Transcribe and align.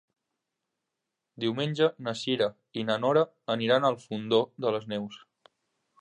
Diumenge 1.43 1.89
na 2.07 2.15
Cira 2.23 2.49
i 2.81 2.85
na 2.89 2.97
Nora 3.05 3.23
aniran 3.57 3.89
al 3.91 3.99
Fondó 4.07 4.45
de 4.67 4.77
les 4.79 4.93
Neus. 4.95 5.25